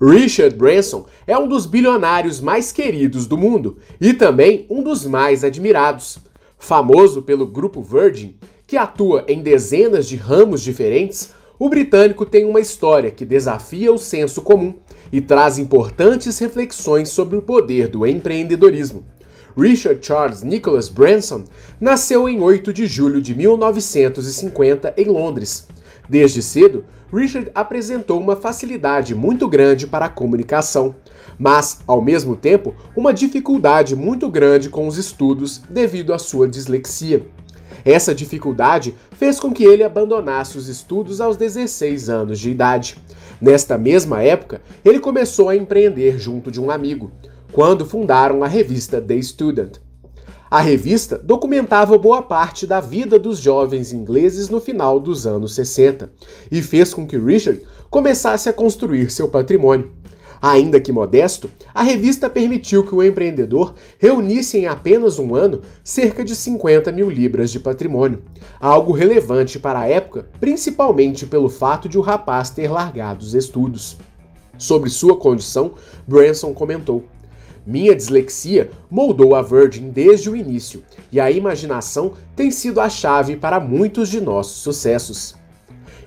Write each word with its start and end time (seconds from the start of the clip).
Richard 0.00 0.56
Branson 0.56 1.04
é 1.26 1.36
um 1.36 1.46
dos 1.46 1.66
bilionários 1.66 2.40
mais 2.40 2.72
queridos 2.72 3.26
do 3.26 3.36
mundo 3.36 3.76
e 4.00 4.14
também 4.14 4.64
um 4.70 4.82
dos 4.82 5.04
mais 5.04 5.44
admirados. 5.44 6.18
Famoso 6.58 7.20
pelo 7.20 7.46
grupo 7.46 7.82
Virgin, 7.82 8.34
que 8.66 8.78
atua 8.78 9.26
em 9.28 9.42
dezenas 9.42 10.08
de 10.08 10.16
ramos 10.16 10.62
diferentes, 10.62 11.34
o 11.58 11.68
britânico 11.68 12.24
tem 12.24 12.46
uma 12.46 12.60
história 12.60 13.10
que 13.10 13.26
desafia 13.26 13.92
o 13.92 13.98
senso 13.98 14.40
comum 14.40 14.74
e 15.12 15.20
traz 15.20 15.58
importantes 15.58 16.38
reflexões 16.38 17.10
sobre 17.10 17.36
o 17.36 17.42
poder 17.42 17.88
do 17.88 18.06
empreendedorismo. 18.06 19.04
Richard 19.54 20.04
Charles 20.06 20.42
Nicholas 20.42 20.88
Branson 20.88 21.44
nasceu 21.78 22.26
em 22.26 22.40
8 22.40 22.72
de 22.72 22.86
julho 22.86 23.20
de 23.20 23.34
1950 23.34 24.94
em 24.96 25.04
Londres. 25.04 25.66
Desde 26.10 26.42
cedo, 26.42 26.84
Richard 27.12 27.52
apresentou 27.54 28.20
uma 28.20 28.34
facilidade 28.34 29.14
muito 29.14 29.46
grande 29.46 29.86
para 29.86 30.06
a 30.06 30.08
comunicação, 30.08 30.92
mas, 31.38 31.78
ao 31.86 32.02
mesmo 32.02 32.34
tempo, 32.34 32.74
uma 32.96 33.14
dificuldade 33.14 33.94
muito 33.94 34.28
grande 34.28 34.68
com 34.68 34.88
os 34.88 34.98
estudos 34.98 35.62
devido 35.70 36.12
à 36.12 36.18
sua 36.18 36.48
dislexia. 36.48 37.24
Essa 37.84 38.12
dificuldade 38.12 38.92
fez 39.12 39.38
com 39.38 39.52
que 39.52 39.62
ele 39.62 39.84
abandonasse 39.84 40.58
os 40.58 40.66
estudos 40.66 41.20
aos 41.20 41.36
16 41.36 42.10
anos 42.10 42.40
de 42.40 42.50
idade. 42.50 42.98
Nesta 43.40 43.78
mesma 43.78 44.20
época, 44.20 44.60
ele 44.84 44.98
começou 44.98 45.48
a 45.48 45.54
empreender 45.54 46.18
junto 46.18 46.50
de 46.50 46.60
um 46.60 46.72
amigo, 46.72 47.12
quando 47.52 47.86
fundaram 47.86 48.42
a 48.42 48.48
revista 48.48 49.00
The 49.00 49.22
Student. 49.22 49.78
A 50.50 50.60
revista 50.60 51.16
documentava 51.16 51.96
boa 51.96 52.22
parte 52.22 52.66
da 52.66 52.80
vida 52.80 53.20
dos 53.20 53.38
jovens 53.38 53.92
ingleses 53.92 54.48
no 54.48 54.60
final 54.60 54.98
dos 54.98 55.24
anos 55.24 55.54
60 55.54 56.10
e 56.50 56.60
fez 56.60 56.92
com 56.92 57.06
que 57.06 57.16
Richard 57.16 57.62
começasse 57.88 58.48
a 58.48 58.52
construir 58.52 59.12
seu 59.12 59.28
patrimônio. 59.28 59.92
Ainda 60.42 60.80
que 60.80 60.90
modesto, 60.90 61.48
a 61.72 61.84
revista 61.84 62.28
permitiu 62.28 62.84
que 62.84 62.92
o 62.92 63.00
empreendedor 63.00 63.74
reunisse 63.96 64.58
em 64.58 64.66
apenas 64.66 65.20
um 65.20 65.36
ano 65.36 65.60
cerca 65.84 66.24
de 66.24 66.34
50 66.34 66.90
mil 66.90 67.08
libras 67.08 67.52
de 67.52 67.60
patrimônio, 67.60 68.24
algo 68.58 68.92
relevante 68.92 69.56
para 69.56 69.78
a 69.78 69.88
época, 69.88 70.28
principalmente 70.40 71.26
pelo 71.26 71.48
fato 71.48 71.88
de 71.88 71.96
o 71.96 72.00
rapaz 72.00 72.50
ter 72.50 72.68
largado 72.68 73.24
os 73.24 73.34
estudos. 73.34 73.98
Sobre 74.58 74.90
sua 74.90 75.16
condição, 75.16 75.74
Branson 76.08 76.52
comentou. 76.52 77.04
Minha 77.66 77.94
dislexia 77.94 78.70
moldou 78.90 79.34
a 79.34 79.42
Virgin 79.42 79.90
desde 79.90 80.30
o 80.30 80.36
início, 80.36 80.82
e 81.12 81.20
a 81.20 81.30
imaginação 81.30 82.14
tem 82.34 82.50
sido 82.50 82.80
a 82.80 82.88
chave 82.88 83.36
para 83.36 83.60
muitos 83.60 84.08
de 84.08 84.20
nossos 84.20 84.62
sucessos. 84.62 85.34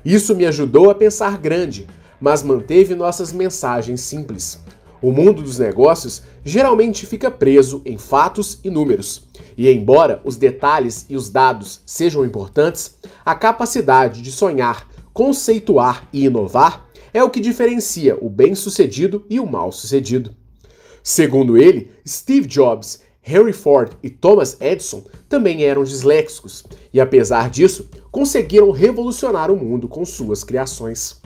Isso 0.03 0.35
me 0.35 0.45
ajudou 0.45 0.89
a 0.89 0.95
pensar 0.95 1.37
grande, 1.37 1.87
mas 2.19 2.41
manteve 2.41 2.95
nossas 2.95 3.31
mensagens 3.31 4.01
simples. 4.01 4.59
O 5.01 5.11
mundo 5.11 5.41
dos 5.41 5.59
negócios 5.59 6.23
geralmente 6.43 7.05
fica 7.05 7.29
preso 7.29 7.81
em 7.85 7.97
fatos 7.97 8.59
e 8.63 8.69
números, 8.69 9.27
e 9.55 9.69
embora 9.69 10.21
os 10.23 10.37
detalhes 10.37 11.05
e 11.09 11.15
os 11.15 11.29
dados 11.29 11.81
sejam 11.85 12.25
importantes, 12.25 12.97
a 13.23 13.35
capacidade 13.35 14.21
de 14.21 14.31
sonhar, 14.31 14.87
conceituar 15.13 16.07
e 16.11 16.25
inovar 16.25 16.87
é 17.13 17.23
o 17.23 17.29
que 17.29 17.39
diferencia 17.39 18.17
o 18.19 18.29
bem-sucedido 18.29 19.25
e 19.29 19.39
o 19.39 19.45
mal-sucedido. 19.45 20.35
Segundo 21.03 21.57
ele, 21.57 21.91
Steve 22.07 22.47
Jobs, 22.47 23.01
Henry 23.27 23.51
Ford 23.51 23.91
e 24.01 24.09
Thomas 24.09 24.55
Edison 24.61 25.03
também 25.27 25.63
eram 25.63 25.83
disléxicos 25.83 26.63
e, 26.93 27.01
apesar 27.01 27.49
disso, 27.49 27.89
conseguiram 28.09 28.71
revolucionar 28.71 29.51
o 29.51 29.57
mundo 29.57 29.89
com 29.89 30.05
suas 30.05 30.45
criações. 30.45 31.21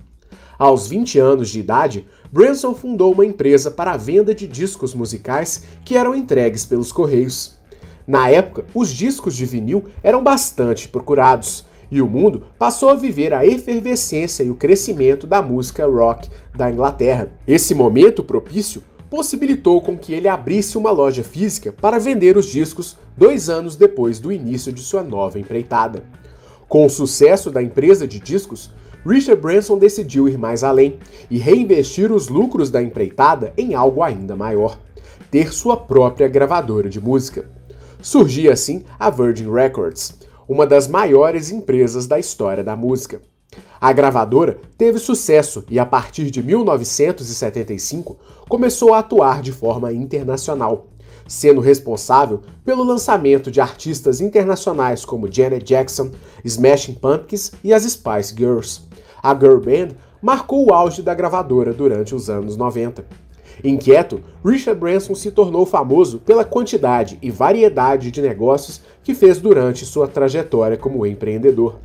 Aos 0.58 0.88
20 0.88 1.20
anos 1.20 1.50
de 1.50 1.60
idade, 1.60 2.08
Branson 2.32 2.74
fundou 2.74 3.14
uma 3.14 3.26
empresa 3.26 3.70
para 3.70 3.92
a 3.92 3.98
venda 3.98 4.34
de 4.34 4.48
discos 4.48 4.96
musicais 4.96 5.64
que 5.86 5.96
eram 5.96 6.16
entregues 6.16 6.66
pelos 6.66 6.92
correios. 6.92 7.56
Na 8.08 8.30
época, 8.30 8.66
os 8.74 8.90
discos 8.90 9.36
de 9.36 9.46
vinil 9.46 9.86
eram 10.02 10.24
bastante 10.24 10.90
procurados 10.90 11.66
e 11.92 12.02
o 12.02 12.08
mundo 12.08 12.48
passou 12.58 12.90
a 12.90 12.96
viver 12.96 13.32
a 13.32 13.46
efervescência 13.46 14.44
e 14.44 14.50
o 14.50 14.56
crescimento 14.56 15.28
da 15.28 15.42
música 15.42 15.86
rock 15.86 16.30
da 16.56 16.72
Inglaterra. 16.72 17.32
Esse 17.46 17.76
momento 17.76 18.24
propício 18.24 18.82
possibilitou 19.10 19.82
com 19.82 19.98
que 19.98 20.14
ele 20.14 20.28
abrisse 20.28 20.78
uma 20.78 20.92
loja 20.92 21.24
física 21.24 21.72
para 21.72 22.00
vender 22.00 22.38
os 22.38 22.46
discos 22.46 22.98
dois 23.16 23.50
anos 23.50 23.76
depois 23.76 24.20
do 24.20 24.32
início 24.32 24.72
de 24.72 24.82
sua 24.82 25.04
nova 25.04 25.40
empreitada. 25.40 26.04
Com 26.68 26.86
o 26.86 26.90
sucesso 26.90 27.50
da 27.50 27.64
empresa 27.64 28.08
de 28.08 28.20
discos, 28.20 28.70
Richard 29.06 29.42
Branson 29.42 29.78
decidiu 29.78 30.28
ir 30.28 30.38
mais 30.38 30.64
além 30.64 31.00
e 31.30 31.38
reinvestir 31.38 32.12
os 32.12 32.28
lucros 32.28 32.70
da 32.70 32.82
empreitada 32.82 33.54
em 33.58 33.74
algo 33.74 34.04
ainda 34.04 34.36
maior: 34.36 34.78
ter 35.32 35.54
sua 35.54 35.78
própria 35.78 36.28
gravadora 36.28 36.90
de 36.90 37.00
música. 37.00 37.50
Surgia 38.02 38.54
assim 38.54 38.84
a 39.00 39.10
Virgin 39.10 39.50
Records, 39.52 40.14
uma 40.48 40.68
das 40.68 40.88
maiores 40.88 41.52
empresas 41.52 42.06
da 42.06 42.20
história 42.20 42.64
da 42.64 42.76
música. 42.76 43.22
A 43.80 43.94
gravadora 43.94 44.60
teve 44.78 44.98
sucesso 44.98 45.64
e, 45.70 45.78
a 45.78 45.86
partir 45.86 46.32
de 46.32 46.42
1975, 46.42 48.18
começou 48.50 48.94
a 48.94 49.00
atuar 49.00 49.42
de 49.42 49.52
forma 49.52 49.94
internacional, 49.94 50.88
sendo 51.28 51.62
responsável 51.62 52.42
pelo 52.66 52.84
lançamento 52.84 53.52
de 53.52 53.62
artistas 53.62 54.20
internacionais 54.20 55.06
como 55.06 55.32
Janet 55.32 55.64
Jackson, 55.64 56.12
Smashing 56.44 56.96
Pumpkins 56.96 57.52
e 57.64 57.74
as 57.74 57.84
Spice 57.84 58.34
Girls. 58.36 58.82
A 59.22 59.34
girl 59.34 59.60
band 59.60 59.96
marcou 60.22 60.68
o 60.68 60.74
auge 60.74 61.02
da 61.02 61.14
gravadora 61.14 61.74
durante 61.74 62.16
os 62.16 62.30
anos 62.30 62.58
90. 62.58 63.06
Inquieto, 63.64 64.22
Richard 64.44 64.80
Branson 64.80 65.16
se 65.16 65.32
tornou 65.32 65.66
famoso 65.66 66.20
pela 66.20 66.46
quantidade 66.46 67.18
e 67.22 67.32
variedade 67.32 68.12
de 68.12 68.22
negócios 68.22 68.82
que 69.04 69.16
fez 69.16 69.40
durante 69.40 69.86
sua 69.86 70.08
trajetória 70.08 70.78
como 70.78 71.06
empreendedor. 71.06 71.80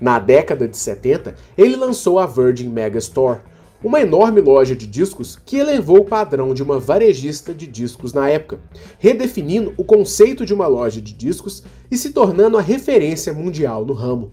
Na 0.00 0.18
década 0.18 0.68
de 0.68 0.76
70, 0.76 1.34
ele 1.56 1.76
lançou 1.76 2.18
a 2.18 2.26
Virgin 2.26 2.68
Megastore, 2.68 3.40
uma 3.82 4.00
enorme 4.00 4.40
loja 4.40 4.74
de 4.74 4.86
discos 4.86 5.38
que 5.44 5.56
elevou 5.56 5.98
o 5.98 6.04
padrão 6.04 6.52
de 6.52 6.62
uma 6.62 6.80
varejista 6.80 7.54
de 7.54 7.66
discos 7.66 8.12
na 8.12 8.28
época, 8.28 8.58
redefinindo 8.98 9.72
o 9.76 9.84
conceito 9.84 10.44
de 10.44 10.52
uma 10.52 10.66
loja 10.66 11.00
de 11.00 11.12
discos 11.12 11.62
e 11.90 11.96
se 11.96 12.10
tornando 12.10 12.58
a 12.58 12.62
referência 12.62 13.32
mundial 13.32 13.84
no 13.84 13.92
ramo. 13.92 14.32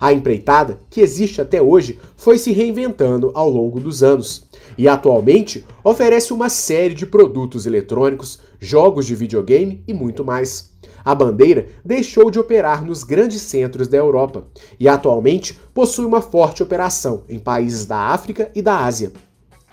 A 0.00 0.12
empreitada, 0.12 0.80
que 0.90 1.00
existe 1.00 1.40
até 1.40 1.62
hoje, 1.62 1.98
foi 2.16 2.36
se 2.36 2.52
reinventando 2.52 3.30
ao 3.34 3.48
longo 3.48 3.78
dos 3.78 4.02
anos 4.02 4.48
e 4.76 4.88
atualmente 4.88 5.64
oferece 5.84 6.32
uma 6.32 6.48
série 6.48 6.94
de 6.94 7.06
produtos 7.06 7.66
eletrônicos, 7.66 8.40
jogos 8.60 9.06
de 9.06 9.14
videogame 9.14 9.82
e 9.86 9.94
muito 9.94 10.24
mais. 10.24 10.72
A 11.04 11.14
bandeira 11.14 11.66
deixou 11.84 12.30
de 12.30 12.38
operar 12.38 12.84
nos 12.84 13.02
grandes 13.04 13.42
centros 13.42 13.88
da 13.88 13.96
Europa 13.96 14.44
e 14.78 14.88
atualmente 14.88 15.58
possui 15.74 16.04
uma 16.04 16.20
forte 16.20 16.62
operação 16.62 17.24
em 17.28 17.38
países 17.38 17.86
da 17.86 17.96
África 17.96 18.50
e 18.54 18.62
da 18.62 18.84
Ásia. 18.84 19.12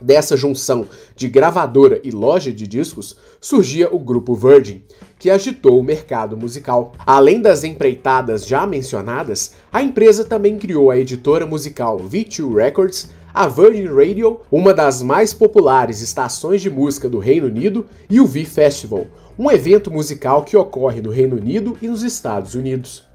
Dessa 0.01 0.37
junção 0.37 0.87
de 1.15 1.27
gravadora 1.27 1.99
e 2.03 2.11
loja 2.11 2.53
de 2.53 2.65
discos 2.65 3.17
surgia 3.41 3.93
o 3.93 3.99
grupo 3.99 4.33
Virgin, 4.33 4.81
que 5.17 5.29
agitou 5.29 5.77
o 5.77 5.83
mercado 5.83 6.37
musical. 6.37 6.93
Além 7.05 7.41
das 7.41 7.65
empreitadas 7.65 8.47
já 8.47 8.65
mencionadas, 8.65 9.53
a 9.71 9.83
empresa 9.83 10.23
também 10.23 10.57
criou 10.57 10.89
a 10.89 10.97
editora 10.97 11.45
musical 11.45 11.99
V2 11.99 12.55
Records, 12.55 13.09
a 13.33 13.47
Virgin 13.47 13.87
Radio, 13.87 14.41
uma 14.51 14.73
das 14.73 15.01
mais 15.01 15.33
populares 15.33 16.01
estações 16.01 16.61
de 16.61 16.69
música 16.69 17.07
do 17.07 17.19
Reino 17.19 17.47
Unido, 17.47 17.85
e 18.09 18.19
o 18.19 18.25
V 18.25 18.45
Festival, 18.45 19.05
um 19.37 19.51
evento 19.51 19.91
musical 19.91 20.43
que 20.43 20.57
ocorre 20.57 21.01
no 21.01 21.11
Reino 21.11 21.37
Unido 21.37 21.77
e 21.81 21.87
nos 21.87 22.03
Estados 22.03 22.55
Unidos. 22.55 23.07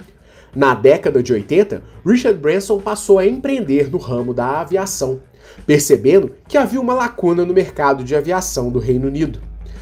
Na 0.55 0.75
década 0.75 1.23
de 1.23 1.33
80, 1.33 1.83
Richard 2.07 2.39
Branson 2.39 2.81
passou 2.81 3.19
a 3.19 3.27
empreender 3.27 3.91
no 3.91 3.99
ramo 3.99 4.33
da 4.33 4.61
aviação, 4.61 5.21
percebendo 5.67 6.33
que 6.47 6.57
havia 6.57 6.81
uma 6.81 6.95
lacuna 6.95 7.45
no 7.45 7.53
mercado 7.53 8.05
de 8.05 8.15
aviação 8.15 8.71
do 8.71 8.79
Reino 8.79 9.09
Unido. 9.09 9.41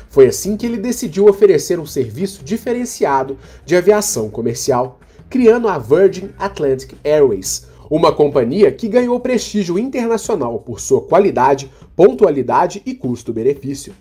Foi 0.08 0.26
assim 0.26 0.56
que 0.56 0.64
ele 0.64 0.78
decidiu 0.78 1.26
oferecer 1.26 1.78
um 1.78 1.86
serviço 1.86 2.42
diferenciado 2.42 3.38
de 3.64 3.76
aviação 3.76 4.30
comercial, 4.30 4.98
criando 5.28 5.68
a 5.68 5.78
Virgin 5.78 6.30
Atlantic 6.38 6.94
Airways, 7.04 7.66
uma 7.94 8.10
companhia 8.10 8.72
que 8.72 8.88
ganhou 8.88 9.20
prestígio 9.20 9.78
internacional 9.78 10.58
por 10.60 10.80
sua 10.80 11.02
qualidade, 11.02 11.70
pontualidade 11.94 12.80
e 12.86 12.94
custo-benefício. 12.94 13.92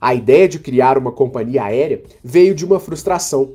A 0.00 0.14
ideia 0.14 0.48
de 0.48 0.58
criar 0.58 0.96
uma 0.96 1.12
companhia 1.12 1.64
aérea 1.64 2.02
veio 2.24 2.54
de 2.54 2.64
uma 2.64 2.80
frustração. 2.80 3.52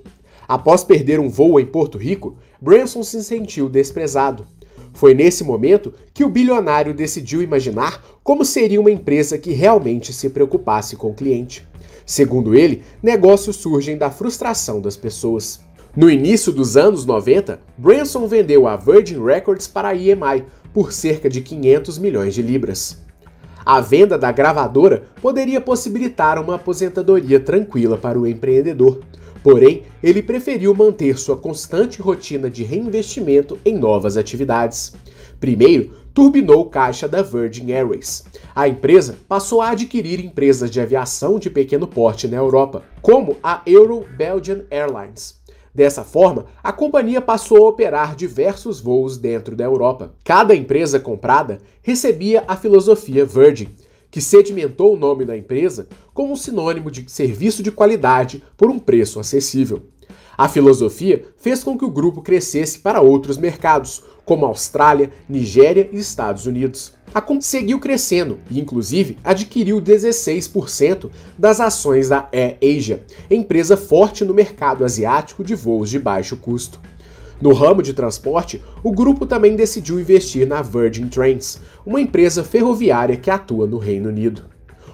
Após 0.48 0.84
perder 0.84 1.20
um 1.20 1.28
voo 1.28 1.60
em 1.60 1.66
Porto 1.66 1.98
Rico, 1.98 2.38
Branson 2.62 3.02
se 3.02 3.24
sentiu 3.24 3.68
desprezado. 3.68 4.46
Foi 4.94 5.16
nesse 5.16 5.44
momento 5.44 5.92
que 6.14 6.24
o 6.24 6.30
bilionário 6.30 6.94
decidiu 6.94 7.42
imaginar 7.42 8.06
como 8.24 8.46
seria 8.46 8.80
uma 8.80 8.92
empresa 8.92 9.40
que 9.40 9.54
realmente 9.54 10.14
se 10.14 10.30
preocupasse 10.30 10.96
com 10.96 11.10
o 11.10 11.16
cliente. 11.16 11.68
Segundo 12.06 12.54
ele, 12.54 12.84
negócios 13.02 13.56
surgem 13.56 13.98
da 13.98 14.12
frustração 14.12 14.82
das 14.82 14.96
pessoas. 14.96 15.60
No 15.96 16.08
início 16.08 16.52
dos 16.52 16.78
anos 16.78 17.04
90, 17.04 17.60
Branson 17.76 18.28
vendeu 18.28 18.68
a 18.68 18.76
Virgin 18.76 19.24
Records 19.24 19.68
para 19.68 19.90
a 19.90 19.96
EMI 19.96 20.46
por 20.72 20.94
cerca 20.94 21.28
de 21.28 21.42
500 21.42 21.98
milhões 21.98 22.36
de 22.36 22.44
libras. 22.44 23.02
A 23.66 23.82
venda 23.82 24.16
da 24.16 24.32
gravadora 24.32 25.04
poderia 25.20 25.60
possibilitar 25.60 26.38
uma 26.38 26.56
aposentadoria 26.56 27.40
tranquila 27.40 27.98
para 27.98 28.20
o 28.20 28.28
empreendedor. 28.28 29.00
Porém, 29.42 29.84
ele 30.02 30.22
preferiu 30.22 30.76
manter 30.76 31.18
sua 31.18 31.36
constante 31.36 32.02
rotina 32.02 32.52
de 32.52 32.64
reinvestimento 32.64 33.58
em 33.66 33.76
novas 33.76 34.16
atividades. 34.16 34.94
Primeiro, 35.40 35.94
turbinou 36.14 36.66
caixa 36.66 37.08
da 37.08 37.24
Virgin 37.24 37.72
Airways. 37.72 38.26
A 38.54 38.68
empresa 38.68 39.18
passou 39.28 39.60
a 39.60 39.72
adquirir 39.72 40.24
empresas 40.24 40.70
de 40.70 40.80
aviação 40.80 41.40
de 41.40 41.50
pequeno 41.50 41.88
porte 41.88 42.28
na 42.28 42.38
Europa, 42.38 42.84
como 43.02 43.38
a 43.42 43.64
Euro 43.66 44.06
Belgian 44.16 44.66
Airlines. 44.70 45.39
Dessa 45.80 46.04
forma, 46.04 46.48
a 46.62 46.74
companhia 46.74 47.22
passou 47.22 47.66
a 47.66 47.70
operar 47.70 48.14
diversos 48.14 48.82
voos 48.82 49.18
dentro 49.18 49.56
da 49.56 49.64
Europa. 49.64 50.14
Cada 50.26 50.54
empresa 50.54 51.00
comprada 51.00 51.60
recebia 51.82 52.44
a 52.50 52.58
filosofia 52.58 53.26
Virgin, 53.26 53.70
que 54.12 54.20
sedimentou 54.20 54.94
o 54.94 55.00
nome 55.00 55.24
da 55.24 55.38
empresa 55.38 55.88
como 56.14 56.34
um 56.34 56.36
sinônimo 56.36 56.92
de 56.92 57.10
serviço 57.10 57.64
de 57.64 57.72
qualidade 57.72 58.44
por 58.58 58.70
um 58.70 58.78
preço 58.78 59.22
acessível. 59.22 59.84
A 60.38 60.50
filosofia 60.50 61.24
fez 61.38 61.64
com 61.64 61.78
que 61.78 61.86
o 61.86 61.90
grupo 61.90 62.22
crescesse 62.22 62.80
para 62.80 63.00
outros 63.00 63.38
mercados, 63.38 64.04
como 64.26 64.46
Austrália, 64.46 65.12
Nigéria 65.30 65.90
e 65.94 65.98
Estados 65.98 66.46
Unidos. 66.46 66.92
A 67.12 67.20
Comp 67.20 67.42
seguiu 67.42 67.80
crescendo 67.80 68.38
e, 68.52 68.60
inclusive, 68.60 69.18
adquiriu 69.24 69.82
16% 69.82 71.10
das 71.36 71.60
ações 71.60 72.10
da 72.10 72.30
Air 72.32 72.58
Asia, 72.62 73.04
empresa 73.32 73.76
forte 73.76 74.24
no 74.24 74.34
mercado 74.34 74.86
asiático 74.86 75.44
de 75.44 75.56
voos 75.56 75.90
de 75.90 75.98
baixo 75.98 76.38
custo. 76.38 76.80
No 77.42 77.52
ramo 77.52 77.82
de 77.82 77.94
transporte, 77.94 78.62
o 78.84 78.92
grupo 78.92 79.26
também 79.26 79.56
decidiu 79.56 80.00
investir 80.00 80.46
na 80.46 80.62
Virgin 80.62 81.08
Trains, 81.08 81.60
uma 81.84 82.00
empresa 82.00 82.44
ferroviária 82.44 83.18
que 83.18 83.32
atua 83.32 83.66
no 83.66 83.80
Reino 83.80 84.10
Unido. 84.10 84.46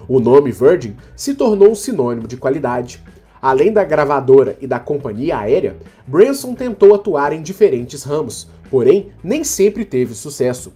O 0.08 0.18
nome 0.18 0.52
Virgin 0.52 0.96
se 1.14 1.34
tornou 1.34 1.72
um 1.72 1.74
sinônimo 1.74 2.26
de 2.26 2.38
qualidade. 2.38 3.02
Além 3.42 3.72
da 3.72 3.84
gravadora 3.84 4.56
e 4.60 4.66
da 4.66 4.78
companhia 4.78 5.38
aérea, 5.38 5.76
Branson 6.06 6.54
tentou 6.54 6.94
atuar 6.94 7.32
em 7.34 7.42
diferentes 7.42 8.04
ramos, 8.04 8.48
porém 8.70 9.10
nem 9.22 9.44
sempre 9.44 9.84
teve 9.84 10.14
sucesso. 10.14 10.72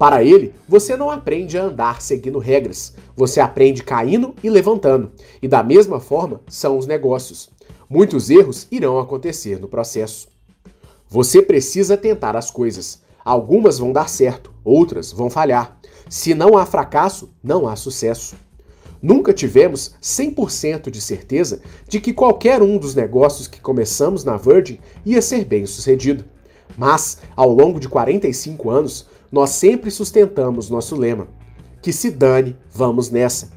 Para 0.00 0.24
ele, 0.24 0.54
você 0.66 0.96
não 0.96 1.10
aprende 1.10 1.58
a 1.58 1.64
andar 1.64 2.00
seguindo 2.00 2.38
regras, 2.38 2.94
você 3.14 3.38
aprende 3.38 3.82
caindo 3.82 4.34
e 4.42 4.48
levantando, 4.48 5.12
e 5.42 5.46
da 5.46 5.62
mesma 5.62 6.00
forma 6.00 6.40
são 6.48 6.78
os 6.78 6.86
negócios. 6.86 7.50
Muitos 7.86 8.30
erros 8.30 8.66
irão 8.70 8.98
acontecer 8.98 9.60
no 9.60 9.68
processo. 9.68 10.26
Você 11.06 11.42
precisa 11.42 11.98
tentar 11.98 12.34
as 12.34 12.50
coisas. 12.50 13.02
Algumas 13.22 13.78
vão 13.78 13.92
dar 13.92 14.08
certo, 14.08 14.50
outras 14.64 15.12
vão 15.12 15.28
falhar. 15.28 15.78
Se 16.08 16.32
não 16.32 16.56
há 16.56 16.64
fracasso, 16.64 17.28
não 17.44 17.68
há 17.68 17.76
sucesso. 17.76 18.36
Nunca 19.02 19.34
tivemos 19.34 19.94
100% 20.00 20.90
de 20.90 21.00
certeza 21.02 21.60
de 21.86 22.00
que 22.00 22.14
qualquer 22.14 22.62
um 22.62 22.78
dos 22.78 22.94
negócios 22.94 23.46
que 23.46 23.60
começamos 23.60 24.24
na 24.24 24.38
Virgin 24.38 24.78
ia 25.04 25.20
ser 25.20 25.44
bem 25.44 25.66
sucedido. 25.66 26.24
Mas, 26.74 27.18
ao 27.36 27.52
longo 27.52 27.78
de 27.78 27.86
45 27.86 28.70
anos, 28.70 29.09
nós 29.30 29.50
sempre 29.50 29.90
sustentamos 29.90 30.68
nosso 30.68 30.96
lema: 30.96 31.28
que 31.80 31.92
se 31.92 32.10
dane, 32.10 32.56
vamos 32.72 33.10
nessa. 33.10 33.50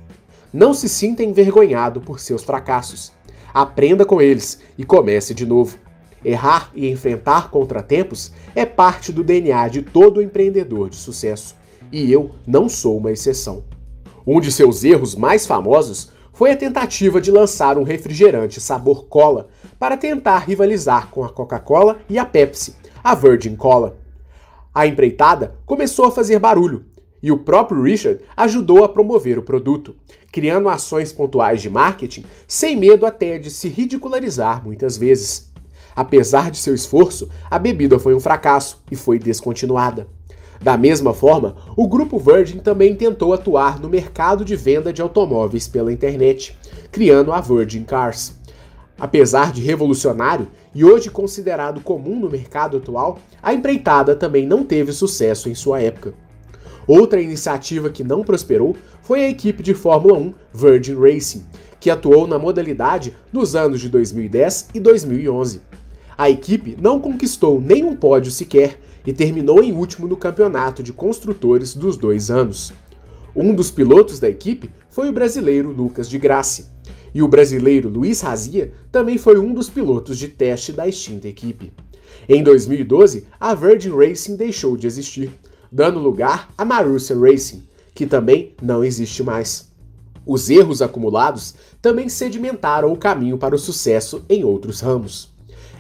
Não 0.54 0.74
se 0.74 0.88
sinta 0.88 1.24
envergonhado 1.24 2.00
por 2.00 2.20
seus 2.20 2.44
fracassos. 2.44 3.12
Aprenda 3.54 4.06
com 4.06 4.22
eles 4.22 4.60
e 4.78 4.84
comece 4.84 5.34
de 5.34 5.46
novo. 5.46 5.78
Errar 6.24 6.72
e 6.74 6.90
enfrentar 6.90 7.50
contratempos 7.50 8.32
é 8.56 8.66
parte 8.66 9.12
do 9.12 9.24
DNA 9.24 9.68
de 9.68 9.82
todo 9.82 10.22
empreendedor 10.22 10.90
de 10.90 10.96
sucesso, 10.96 11.56
e 11.92 12.12
eu 12.12 12.32
não 12.48 12.70
sou 12.70 12.98
uma 12.98 13.12
exceção. 13.12 13.64
Um 14.26 14.40
de 14.40 14.52
seus 14.52 14.84
erros 14.84 15.16
mais 15.16 15.46
famosos 15.46 16.12
foi 16.32 16.52
a 16.52 16.58
tentativa 16.58 17.20
de 17.20 17.30
lançar 17.30 17.78
um 17.78 17.84
refrigerante 17.84 18.62
sabor 18.62 19.06
cola 19.06 19.50
para 19.78 19.98
tentar 19.98 20.40
rivalizar 20.40 21.10
com 21.10 21.24
a 21.24 21.30
Coca-Cola 21.30 22.00
e 22.10 22.18
a 22.18 22.26
Pepsi, 22.26 22.76
a 23.04 23.14
Virgin 23.14 23.56
Cola. 23.56 24.03
A 24.74 24.88
empreitada 24.88 25.56
começou 25.66 26.06
a 26.06 26.12
fazer 26.12 26.40
barulho 26.40 26.86
e 27.22 27.32
o 27.32 27.38
próprio 27.38 27.84
Richard 27.84 28.22
ajudou 28.36 28.84
a 28.84 28.90
promover 28.90 29.38
o 29.38 29.44
produto, 29.44 29.96
criando 30.32 30.68
ações 30.68 31.14
pontuais 31.14 31.62
de 31.62 31.70
marketing 31.70 32.26
sem 32.48 32.76
medo 32.76 33.06
até 33.06 33.38
de 33.38 33.52
se 33.52 33.70
ridicularizar 33.70 34.64
muitas 34.64 34.98
vezes. 34.98 35.52
Apesar 35.96 36.50
de 36.50 36.58
seu 36.58 36.74
esforço, 36.74 37.30
a 37.52 37.60
bebida 37.60 38.00
foi 38.00 38.16
um 38.16 38.20
fracasso 38.20 38.82
e 38.92 38.96
foi 38.96 39.20
descontinuada. 39.20 40.08
Da 40.60 40.76
mesma 40.76 41.14
forma, 41.14 41.56
o 41.78 41.88
grupo 41.88 42.18
Virgin 42.18 42.58
também 42.58 42.96
tentou 42.96 43.32
atuar 43.34 43.80
no 43.80 43.90
mercado 43.90 44.44
de 44.44 44.56
venda 44.56 44.92
de 44.92 45.02
automóveis 45.02 45.68
pela 45.68 45.94
internet, 45.94 46.58
criando 46.92 47.32
a 47.32 47.40
Virgin 47.42 47.84
Cars. 47.84 48.34
Apesar 49.04 49.52
de 49.52 49.62
revolucionário 49.62 50.48
e 50.74 50.86
hoje 50.86 51.10
considerado 51.10 51.82
comum 51.82 52.18
no 52.18 52.30
mercado 52.30 52.78
atual, 52.78 53.20
a 53.42 53.54
empreitada 53.54 54.16
também 54.16 54.48
não 54.48 54.64
teve 54.64 54.94
sucesso 54.94 55.50
em 55.50 55.54
sua 55.54 55.82
época. 55.82 56.14
Outra 56.88 57.22
iniciativa 57.22 57.90
que 57.90 58.02
não 58.02 58.24
prosperou 58.24 58.78
foi 59.02 59.26
a 59.26 59.30
equipe 59.30 59.62
de 59.62 59.74
Fórmula 59.74 60.18
1 60.18 60.34
Virgin 60.54 60.96
Racing, 60.96 61.44
que 61.82 61.90
atuou 61.90 62.26
na 62.26 62.40
modalidade 62.40 63.14
nos 63.34 63.58
anos 63.58 63.82
de 63.82 63.90
2010 63.90 64.70
e 64.74 64.80
2011. 64.80 65.60
A 66.18 66.30
equipe 66.30 66.78
não 66.82 66.98
conquistou 66.98 67.60
nenhum 67.60 67.98
pódio 67.98 68.32
sequer 68.32 68.80
e 69.06 69.12
terminou 69.12 69.62
em 69.62 69.74
último 69.74 70.08
no 70.08 70.16
campeonato 70.16 70.82
de 70.82 70.94
construtores 70.94 71.76
dos 71.76 71.98
dois 71.98 72.32
anos. 72.32 72.72
Um 73.36 73.54
dos 73.54 73.70
pilotos 73.70 74.18
da 74.22 74.30
equipe 74.30 74.70
foi 74.90 75.10
o 75.10 75.14
brasileiro 75.14 75.72
Lucas 75.72 76.08
de 76.08 76.18
Grassi, 76.18 76.72
e 77.14 77.22
o 77.22 77.28
brasileiro 77.28 77.90
Luiz 77.90 78.22
Razia 78.22 78.74
também 78.92 79.18
foi 79.18 79.38
um 79.38 79.54
dos 79.54 79.70
pilotos 79.70 80.18
de 80.18 80.28
teste 80.28 80.72
da 80.72 80.88
extinta 80.88 81.28
equipe. 81.28 81.72
Em 82.28 82.42
2012, 82.42 83.28
a 83.40 83.54
Virgin 83.54 83.92
Racing 83.92 84.36
deixou 84.36 84.78
de 84.78 84.88
existir, 84.88 85.32
dando 85.72 86.00
lugar 86.00 86.50
à 86.58 86.64
Marussia 86.64 87.18
Racing, 87.18 87.64
que 87.94 88.06
também 88.06 88.54
não 88.62 88.84
existe 88.84 89.22
mais. 89.22 89.72
Os 90.26 90.50
erros 90.50 90.82
acumulados 90.82 91.54
também 91.82 92.08
sedimentaram 92.08 92.92
o 92.92 92.98
caminho 92.98 93.38
para 93.38 93.56
o 93.56 93.60
sucesso 93.60 94.24
em 94.30 94.44
outros 94.44 94.80
ramos. 94.80 95.34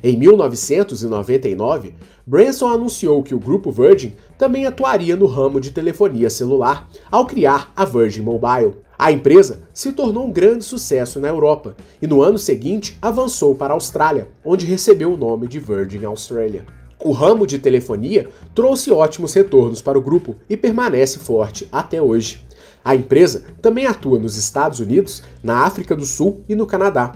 Em 0.03 0.17
1999, 0.17 1.95
Branson 2.25 2.67
anunciou 2.67 3.23
que 3.23 3.33
o 3.33 3.39
grupo 3.39 3.71
Virgin 3.71 4.13
também 4.37 4.65
atuaria 4.65 5.15
no 5.15 5.25
ramo 5.25 5.61
de 5.61 5.71
telefonia 5.71 6.29
celular 6.29 6.89
ao 7.09 7.25
criar 7.25 7.71
a 7.73 7.85
Virgin 7.85 8.21
Mobile. 8.21 8.75
A 9.03 9.11
empresa 9.11 9.59
se 9.73 9.91
tornou 9.91 10.25
um 10.25 10.31
grande 10.31 10.63
sucesso 10.63 11.19
na 11.19 11.27
Europa 11.27 11.75
e 12.01 12.07
no 12.07 12.21
ano 12.21 12.37
seguinte 12.37 12.97
avançou 13.01 13.53
para 13.53 13.73
a 13.73 13.75
Austrália, 13.75 14.29
onde 14.45 14.65
recebeu 14.65 15.11
o 15.11 15.17
nome 15.17 15.45
de 15.45 15.59
Virgin 15.59 16.05
Australia. 16.05 16.65
O 17.03 17.11
ramo 17.11 17.45
de 17.45 17.59
telefonia 17.59 18.29
trouxe 18.55 18.91
ótimos 18.91 19.33
retornos 19.33 19.81
para 19.81 19.99
o 19.99 20.01
grupo 20.01 20.37
e 20.49 20.55
permanece 20.55 21.19
forte 21.19 21.67
até 21.69 22.01
hoje. 22.01 22.45
A 22.81 22.95
empresa 22.95 23.43
também 23.61 23.87
atua 23.87 24.17
nos 24.17 24.37
Estados 24.37 24.79
Unidos, 24.79 25.21
na 25.43 25.65
África 25.65 25.97
do 25.97 26.05
Sul 26.05 26.41
e 26.47 26.55
no 26.55 26.65
Canadá. 26.65 27.13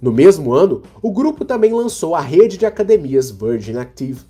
No 0.00 0.12
mesmo 0.12 0.52
ano, 0.52 0.82
o 1.02 1.10
grupo 1.10 1.44
também 1.44 1.72
lançou 1.72 2.14
a 2.14 2.20
rede 2.20 2.56
de 2.56 2.64
academias 2.64 3.32
Virgin 3.32 3.78
Active. 3.78 4.20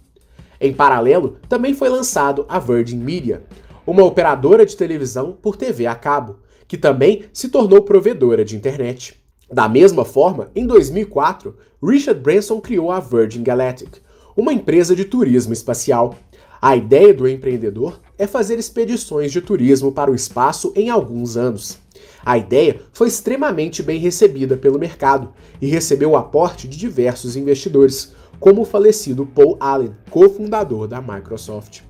Em 0.59 0.73
paralelo, 0.73 1.37
também 1.51 1.75
foi 1.75 1.91
lançado 1.91 2.47
a 2.49 2.59
Virgin 2.59 2.97
Media, 2.97 3.43
uma 3.87 4.03
operadora 4.03 4.65
de 4.65 4.75
televisão 4.75 5.37
por 5.43 5.55
TV 5.55 5.87
a 5.87 5.95
cabo, 5.95 6.37
que 6.67 6.79
também 6.79 7.25
se 7.33 7.49
tornou 7.49 7.83
provedora 7.83 8.45
de 8.45 8.57
internet. 8.57 9.21
Da 9.53 9.69
mesma 9.69 10.05
forma, 10.05 10.51
em 10.55 10.67
2004, 10.67 11.55
Richard 11.83 12.21
Branson 12.21 12.61
criou 12.61 12.91
a 12.91 12.99
Virgin 13.01 13.43
Galactic, 13.43 13.97
uma 14.37 14.53
empresa 14.53 14.97
de 14.97 15.05
turismo 15.05 15.53
espacial. 15.53 16.17
A 16.61 16.75
ideia 16.75 17.13
do 17.13 17.29
empreendedor 17.29 18.01
é 18.19 18.27
fazer 18.27 18.59
expedições 18.59 19.31
de 19.31 19.41
turismo 19.41 19.93
para 19.93 20.11
o 20.11 20.15
espaço 20.15 20.73
em 20.75 20.89
alguns 20.89 21.37
anos. 21.37 21.79
A 22.25 22.39
ideia 22.39 22.81
foi 22.93 23.09
extremamente 23.09 23.83
bem 23.83 23.99
recebida 24.01 24.57
pelo 24.57 24.79
mercado 24.79 25.33
e 25.61 25.67
recebeu 25.67 26.13
o 26.13 26.17
aporte 26.17 26.67
de 26.67 26.79
diversos 26.79 27.37
investidores, 27.37 28.15
como 28.41 28.63
o 28.63 28.65
falecido 28.65 29.27
Paul 29.27 29.57
Allen, 29.61 29.95
cofundador 30.11 30.89
da 30.89 31.03
Microsoft. 31.03 31.83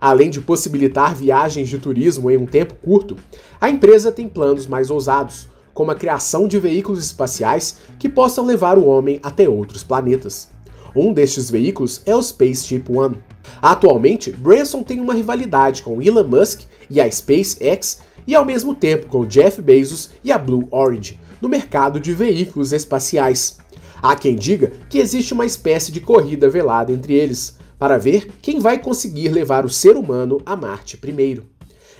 Além 0.00 0.30
de 0.30 0.40
possibilitar 0.40 1.14
viagens 1.14 1.68
de 1.68 1.78
turismo 1.78 2.30
em 2.30 2.36
um 2.36 2.46
tempo 2.46 2.74
curto, 2.74 3.16
a 3.60 3.70
empresa 3.70 4.12
tem 4.12 4.28
planos 4.28 4.66
mais 4.66 4.90
ousados, 4.90 5.48
como 5.72 5.90
a 5.90 5.94
criação 5.94 6.48
de 6.48 6.58
veículos 6.58 7.04
espaciais 7.04 7.78
que 7.98 8.08
possam 8.08 8.44
levar 8.44 8.78
o 8.78 8.86
homem 8.86 9.20
até 9.22 9.48
outros 9.48 9.82
planetas. 9.82 10.48
Um 10.94 11.12
destes 11.12 11.50
veículos 11.50 12.00
é 12.06 12.16
o 12.16 12.22
Spaceship 12.22 12.84
One. 12.88 13.18
Atualmente, 13.60 14.32
Branson 14.32 14.82
tem 14.82 15.00
uma 15.00 15.12
rivalidade 15.12 15.82
com 15.82 16.00
Elon 16.00 16.24
Musk 16.24 16.62
e 16.88 17.00
a 17.00 17.10
SpaceX 17.10 18.00
e 18.26 18.34
ao 18.34 18.44
mesmo 18.44 18.74
tempo 18.74 19.06
com 19.06 19.26
Jeff 19.26 19.60
Bezos 19.60 20.10
e 20.24 20.32
a 20.32 20.38
Blue 20.38 20.66
Origin 20.70 21.18
no 21.40 21.48
mercado 21.48 22.00
de 22.00 22.12
veículos 22.12 22.72
espaciais. 22.72 23.58
Há 24.02 24.16
quem 24.16 24.36
diga 24.36 24.72
que 24.88 24.98
existe 24.98 25.34
uma 25.34 25.44
espécie 25.44 25.92
de 25.92 26.00
corrida 26.00 26.48
velada 26.48 26.92
entre 26.92 27.14
eles, 27.14 27.56
para 27.78 27.98
ver 27.98 28.30
quem 28.40 28.58
vai 28.58 28.78
conseguir 28.78 29.28
levar 29.28 29.64
o 29.64 29.70
ser 29.70 29.96
humano 29.96 30.40
a 30.44 30.56
Marte 30.56 30.96
primeiro. 30.96 31.44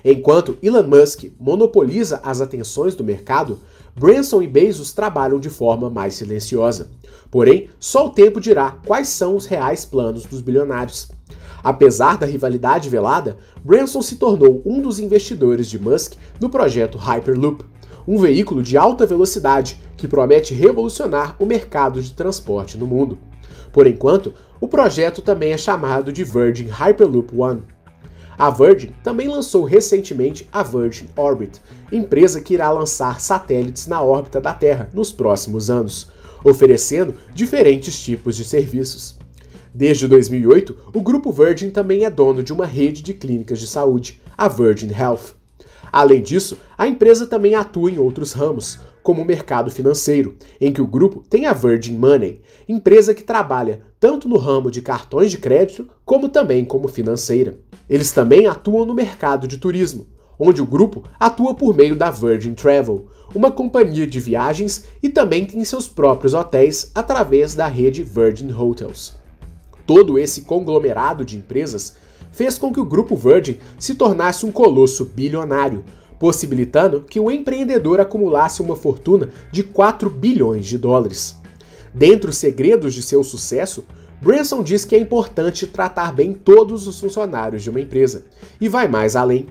Enquanto 0.05 0.57
Elon 0.63 0.85
Musk 0.85 1.25
monopoliza 1.39 2.21
as 2.23 2.41
atenções 2.41 2.95
do 2.95 3.03
mercado, 3.03 3.59
Branson 3.95 4.43
e 4.43 4.47
Bezos 4.47 4.93
trabalham 4.93 5.41
de 5.41 5.51
forma 5.51 5.91
mais 5.91 6.15
silenciosa. 6.15 6.91
Porém, 7.31 7.71
só 7.81 8.07
o 8.07 8.11
tempo 8.11 8.41
dirá 8.41 8.79
quais 8.87 9.09
são 9.09 9.35
os 9.35 9.47
reais 9.47 9.85
planos 9.85 10.25
dos 10.25 10.41
bilionários. 10.41 11.09
Apesar 11.63 12.17
da 12.17 12.27
rivalidade 12.27 12.89
velada, 12.89 13.39
Branson 13.65 14.01
se 14.01 14.17
tornou 14.17 14.63
um 14.65 14.81
dos 14.81 15.01
investidores 15.01 15.69
de 15.69 15.79
Musk 15.79 16.13
no 16.41 16.49
projeto 16.49 16.99
Hyperloop, 16.99 17.65
um 18.07 18.19
veículo 18.19 18.63
de 18.63 18.77
alta 18.77 19.05
velocidade 19.05 19.81
que 19.97 20.07
promete 20.07 20.55
revolucionar 20.55 21.35
o 21.41 21.47
mercado 21.47 22.01
de 22.01 22.13
transporte 22.13 22.79
no 22.79 22.87
mundo. 22.87 23.19
Por 23.73 23.87
enquanto, 23.87 24.33
o 24.61 24.69
projeto 24.69 25.21
também 25.21 25.53
é 25.53 25.59
chamado 25.59 26.13
de 26.13 26.25
Virgin 26.25 26.69
Hyperloop 26.69 27.35
One. 27.37 27.63
A 28.39 28.51
Virgin 28.51 28.93
também 29.03 29.29
lançou 29.29 29.65
recentemente 29.65 30.49
a 30.53 30.63
Virgin 30.63 31.09
Orbit, 31.17 31.61
empresa 31.91 32.41
que 32.41 32.55
irá 32.55 32.71
lançar 32.71 33.21
satélites 33.21 33.87
na 33.87 34.03
órbita 34.03 34.41
da 34.41 34.53
Terra 34.53 34.91
nos 34.93 35.11
próximos 35.13 35.71
anos, 35.71 36.09
oferecendo 36.45 37.15
diferentes 37.35 37.99
tipos 37.99 38.37
de 38.37 38.45
serviços. 38.45 39.17
Desde 39.75 40.09
2008, 40.09 40.77
o 40.95 41.01
grupo 41.01 41.33
Virgin 41.33 41.71
também 41.71 42.05
é 42.05 42.11
dono 42.11 42.43
de 42.43 42.53
uma 42.53 42.67
rede 42.67 43.03
de 43.03 43.15
clínicas 43.15 43.59
de 43.59 43.67
saúde, 43.67 44.21
a 44.37 44.49
Virgin 44.49 44.91
Health. 44.91 45.35
Além 45.93 46.23
disso, 46.23 46.59
a 46.77 46.87
empresa 46.87 47.27
também 47.27 47.55
atua 47.55 47.91
em 47.91 47.99
outros 47.99 48.33
ramos, 48.33 48.79
como 49.07 49.23
o 49.23 49.25
mercado 49.25 49.71
financeiro, 49.71 50.35
em 50.61 50.73
que 50.73 50.83
o 50.83 50.87
grupo 50.87 51.23
tem 51.31 51.47
a 51.47 51.53
Virgin 51.53 51.97
Money, 51.97 52.43
empresa 52.69 53.15
que 53.15 53.23
trabalha 53.23 53.83
tanto 54.01 54.29
no 54.29 54.37
ramo 54.37 54.69
de 54.69 54.83
cartões 54.83 55.31
de 55.31 55.39
crédito 55.39 55.89
como 56.05 56.29
também 56.29 56.65
como 56.65 56.89
financeira. 56.89 57.57
Eles 57.89 58.11
também 58.11 58.49
atuam 58.49 58.85
no 58.85 58.93
mercado 58.93 59.47
de 59.47 59.59
turismo, 59.59 60.09
onde 60.37 60.61
o 60.61 60.67
grupo 60.67 61.05
atua 61.21 61.55
por 61.55 61.73
meio 61.73 61.95
da 61.95 62.11
Virgin 62.11 62.53
Travel, 62.55 63.07
uma 63.33 63.53
companhia 63.53 64.09
de 64.09 64.19
viagens 64.19 64.87
e 65.01 65.09
também 65.09 65.47
tem 65.47 65.65
seus 65.65 65.87
próprios 65.87 66.35
hotéis 66.35 66.91
através 66.93 67.55
da 67.55 67.69
rede 67.69 68.03
Virgin 68.03 68.53
Hotels. 68.53 69.15
Todo 69.87 70.19
esse 70.19 70.43
conglomerado 70.43 71.25
de 71.25 71.37
empresas 71.37 71.95
fez 72.33 72.59
com 72.59 72.73
que 72.73 72.81
o 72.81 72.85
grupo 72.85 73.15
Virgin 73.15 73.59
se 73.79 73.95
tornasse 73.95 74.45
um 74.45 74.51
colosso 74.51 75.05
bilionário, 75.05 75.85
possibilitando 76.19 77.03
que 77.03 77.21
o 77.21 77.31
empreendedor 77.31 78.01
acumulasse 78.01 78.63
uma 78.63 78.77
fortuna 78.77 79.31
de 79.51 79.63
4 79.63 80.09
bilhões 80.09 80.67
de 80.67 80.79
dólares. 80.79 81.37
Dentre 81.93 82.31
os 82.31 82.37
segredos 82.37 82.95
de 82.95 83.03
seu 83.03 83.25
sucesso, 83.25 83.85
Branson 84.21 84.63
diz 84.63 84.85
que 84.85 84.95
é 84.95 84.99
importante 84.99 85.67
tratar 85.67 86.13
bem 86.13 86.33
todos 86.33 86.87
os 86.87 86.99
funcionários 86.99 87.63
de 87.63 87.71
uma 87.71 87.81
empresa 87.81 88.25
e 88.61 88.69
vai 88.69 88.89
mais 88.89 89.15
além. 89.15 89.47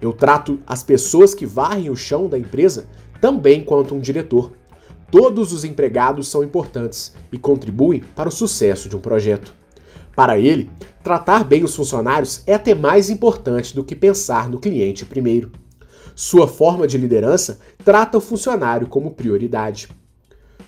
Eu 0.00 0.12
trato 0.12 0.58
as 0.66 0.82
pessoas 0.82 1.34
que 1.34 1.44
varrem 1.44 1.90
o 1.90 1.96
chão 1.96 2.28
da 2.28 2.38
empresa 2.38 2.86
também 3.20 3.62
quanto 3.62 3.94
um 3.94 4.00
diretor. 4.00 4.52
Todos 5.10 5.52
os 5.52 5.64
empregados 5.64 6.28
são 6.28 6.42
importantes 6.42 7.12
e 7.30 7.38
contribuem 7.38 8.00
para 8.14 8.28
o 8.28 8.32
sucesso 8.32 8.88
de 8.88 8.96
um 8.96 9.00
projeto. 9.00 9.52
Para 10.16 10.38
ele, 10.38 10.70
tratar 11.02 11.44
bem 11.44 11.64
os 11.64 11.74
funcionários 11.74 12.42
é 12.46 12.54
até 12.54 12.74
mais 12.74 13.10
importante 13.10 13.74
do 13.74 13.84
que 13.84 13.94
pensar 13.94 14.48
no 14.48 14.58
cliente 14.58 15.04
primeiro. 15.04 15.50
Sua 16.14 16.46
forma 16.46 16.86
de 16.86 16.98
liderança 16.98 17.58
trata 17.84 18.18
o 18.18 18.20
funcionário 18.20 18.86
como 18.86 19.12
prioridade. 19.12 19.88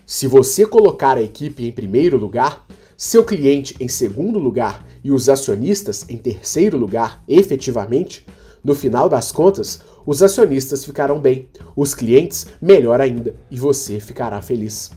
Se 0.07 0.27
você 0.27 0.67
colocar 0.67 1.17
a 1.17 1.23
equipe 1.23 1.67
em 1.67 1.73
primeiro 1.73 2.17
lugar, 2.17 2.67
seu 2.97 3.25
cliente 3.25 3.75
em 3.81 3.89
segundo 3.89 4.39
lugar 4.39 4.87
e 5.03 5.11
os 5.11 5.29
acionistas 5.29 6.05
em 6.09 6.17
terceiro 6.17 6.77
lugar, 6.77 7.23
efetivamente, 7.27 8.25
no 8.63 8.75
final 8.75 9.09
das 9.09 9.33
contas, 9.33 9.81
os 10.07 10.23
acionistas 10.23 10.85
ficarão 10.85 11.19
bem, 11.19 11.49
os 11.75 11.95
clientes 11.95 12.47
melhor 12.61 13.01
ainda 13.01 13.35
e 13.51 13.57
você 13.57 13.99
ficará 13.99 14.41
feliz. 14.41 14.91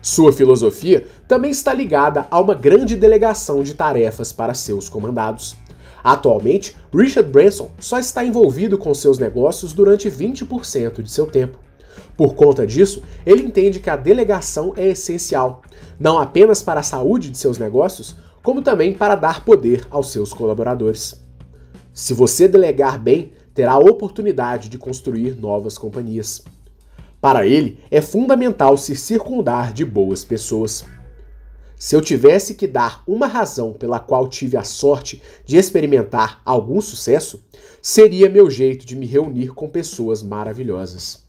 Sua 0.00 0.32
filosofia 0.32 1.06
também 1.26 1.50
está 1.50 1.74
ligada 1.74 2.26
a 2.30 2.40
uma 2.40 2.54
grande 2.54 2.96
delegação 2.96 3.62
de 3.62 3.74
tarefas 3.74 4.32
para 4.32 4.54
seus 4.54 4.88
comandados. 4.88 5.56
Atualmente, 6.08 6.74
Richard 6.90 7.30
Branson 7.30 7.70
só 7.78 7.98
está 7.98 8.24
envolvido 8.24 8.78
com 8.78 8.94
seus 8.94 9.18
negócios 9.18 9.74
durante 9.74 10.10
20% 10.10 11.02
de 11.02 11.10
seu 11.10 11.26
tempo. 11.26 11.58
Por 12.16 12.34
conta 12.34 12.66
disso, 12.66 13.02
ele 13.26 13.42
entende 13.42 13.78
que 13.78 13.90
a 13.90 13.96
delegação 13.96 14.72
é 14.74 14.88
essencial, 14.88 15.60
não 16.00 16.18
apenas 16.18 16.62
para 16.62 16.80
a 16.80 16.82
saúde 16.82 17.28
de 17.28 17.36
seus 17.36 17.58
negócios, 17.58 18.16
como 18.42 18.62
também 18.62 18.94
para 18.94 19.16
dar 19.16 19.44
poder 19.44 19.86
aos 19.90 20.10
seus 20.10 20.32
colaboradores. 20.32 21.22
Se 21.92 22.14
você 22.14 22.48
delegar 22.48 22.98
bem, 22.98 23.32
terá 23.52 23.72
a 23.72 23.78
oportunidade 23.78 24.70
de 24.70 24.78
construir 24.78 25.38
novas 25.38 25.76
companhias. 25.76 26.42
Para 27.20 27.46
ele, 27.46 27.80
é 27.90 28.00
fundamental 28.00 28.78
se 28.78 28.96
circundar 28.96 29.74
de 29.74 29.84
boas 29.84 30.24
pessoas. 30.24 30.86
Se 31.78 31.94
eu 31.94 32.00
tivesse 32.00 32.54
que 32.54 32.66
dar 32.66 33.04
uma 33.06 33.28
razão 33.28 33.72
pela 33.72 34.00
qual 34.00 34.26
tive 34.26 34.56
a 34.56 34.64
sorte 34.64 35.22
de 35.46 35.56
experimentar 35.56 36.42
algum 36.44 36.80
sucesso, 36.80 37.40
seria 37.80 38.28
meu 38.28 38.50
jeito 38.50 38.84
de 38.84 38.96
me 38.96 39.06
reunir 39.06 39.54
com 39.54 39.68
pessoas 39.68 40.20
maravilhosas. 40.20 41.24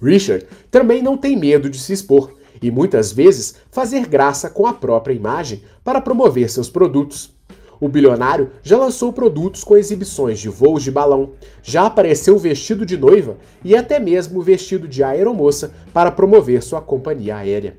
Richard 0.00 0.46
também 0.70 1.02
não 1.02 1.16
tem 1.16 1.36
medo 1.36 1.68
de 1.68 1.76
se 1.76 1.92
expor 1.92 2.34
e 2.62 2.70
muitas 2.70 3.10
vezes 3.10 3.56
fazer 3.68 4.06
graça 4.06 4.48
com 4.48 4.64
a 4.64 4.72
própria 4.72 5.14
imagem 5.14 5.64
para 5.82 6.00
promover 6.00 6.48
seus 6.48 6.70
produtos. 6.70 7.36
O 7.80 7.88
bilionário 7.88 8.52
já 8.62 8.76
lançou 8.76 9.12
produtos 9.12 9.64
com 9.64 9.76
exibições 9.76 10.38
de 10.38 10.48
voos 10.48 10.84
de 10.84 10.90
balão, 10.92 11.32
já 11.62 11.86
apareceu 11.86 12.38
vestido 12.38 12.86
de 12.86 12.96
noiva 12.96 13.36
e 13.64 13.74
até 13.74 13.98
mesmo 13.98 14.40
vestido 14.40 14.86
de 14.86 15.02
aeromoça 15.02 15.74
para 15.92 16.12
promover 16.12 16.62
sua 16.62 16.80
companhia 16.80 17.36
aérea. 17.36 17.76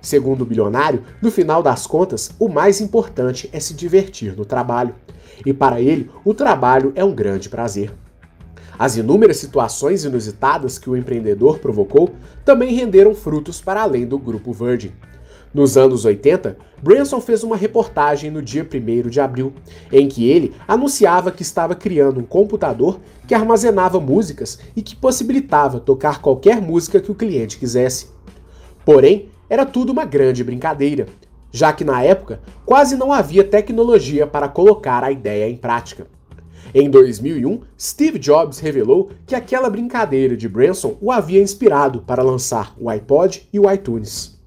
Segundo 0.00 0.42
o 0.42 0.46
bilionário, 0.46 1.02
no 1.20 1.30
final 1.30 1.62
das 1.62 1.86
contas, 1.86 2.30
o 2.38 2.48
mais 2.48 2.80
importante 2.80 3.50
é 3.52 3.60
se 3.60 3.74
divertir 3.74 4.36
no 4.36 4.44
trabalho. 4.44 4.94
E 5.44 5.52
para 5.52 5.80
ele, 5.80 6.10
o 6.24 6.32
trabalho 6.32 6.92
é 6.94 7.04
um 7.04 7.14
grande 7.14 7.48
prazer. 7.48 7.92
As 8.78 8.96
inúmeras 8.96 9.36
situações 9.36 10.04
inusitadas 10.04 10.78
que 10.78 10.88
o 10.88 10.96
empreendedor 10.96 11.58
provocou 11.58 12.14
também 12.46 12.74
renderam 12.74 13.14
frutos 13.14 13.60
para 13.60 13.82
além 13.82 14.06
do 14.06 14.18
grupo 14.18 14.52
Virgin. 14.54 14.92
Nos 15.52 15.76
anos 15.76 16.04
80, 16.04 16.56
Branson 16.80 17.20
fez 17.20 17.42
uma 17.42 17.56
reportagem 17.56 18.30
no 18.30 18.40
dia 18.40 18.66
1 18.66 19.08
de 19.10 19.20
abril, 19.20 19.52
em 19.92 20.08
que 20.08 20.30
ele 20.30 20.54
anunciava 20.66 21.32
que 21.32 21.42
estava 21.42 21.74
criando 21.74 22.20
um 22.20 22.24
computador 22.24 23.00
que 23.26 23.34
armazenava 23.34 24.00
músicas 24.00 24.60
e 24.76 24.80
que 24.80 24.94
possibilitava 24.94 25.80
tocar 25.80 26.22
qualquer 26.22 26.62
música 26.62 27.00
que 27.00 27.10
o 27.10 27.14
cliente 27.14 27.58
quisesse. 27.58 28.06
Porém, 28.84 29.28
era 29.50 29.66
tudo 29.66 29.90
uma 29.90 30.04
grande 30.04 30.44
brincadeira, 30.44 31.06
já 31.50 31.72
que 31.72 31.84
na 31.84 32.02
época 32.02 32.40
quase 32.64 32.96
não 32.96 33.12
havia 33.12 33.42
tecnologia 33.42 34.26
para 34.26 34.48
colocar 34.48 35.02
a 35.02 35.10
ideia 35.10 35.50
em 35.50 35.56
prática. 35.56 36.06
Em 36.72 36.88
2001, 36.88 37.62
Steve 37.78 38.16
Jobs 38.16 38.60
revelou 38.60 39.10
que 39.26 39.34
aquela 39.34 39.68
brincadeira 39.68 40.36
de 40.36 40.48
Branson 40.48 40.96
o 41.00 41.10
havia 41.10 41.42
inspirado 41.42 42.00
para 42.02 42.22
lançar 42.22 42.72
o 42.78 42.88
iPod 42.88 43.48
e 43.52 43.58
o 43.58 43.68
iTunes. 43.68 44.38